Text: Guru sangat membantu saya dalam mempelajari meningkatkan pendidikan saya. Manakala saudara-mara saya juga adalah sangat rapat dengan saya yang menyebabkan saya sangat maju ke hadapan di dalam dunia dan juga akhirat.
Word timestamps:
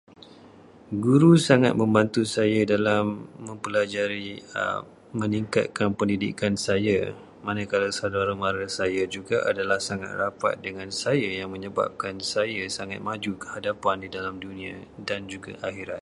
Guru 1.05 1.33
sangat 1.47 1.73
membantu 1.81 2.21
saya 2.35 2.59
dalam 2.73 3.03
mempelajari 3.47 4.29
meningkatkan 5.21 5.89
pendidikan 5.99 6.53
saya. 6.67 6.99
Manakala 7.47 7.87
saudara-mara 7.99 8.65
saya 8.79 9.03
juga 9.15 9.37
adalah 9.51 9.77
sangat 9.89 10.11
rapat 10.23 10.53
dengan 10.67 10.89
saya 11.01 11.29
yang 11.39 11.49
menyebabkan 11.55 12.15
saya 12.33 12.63
sangat 12.77 12.97
maju 13.07 13.31
ke 13.41 13.47
hadapan 13.61 13.95
di 14.03 14.09
dalam 14.17 14.35
dunia 14.45 14.73
dan 15.07 15.21
juga 15.33 15.51
akhirat. 15.67 15.89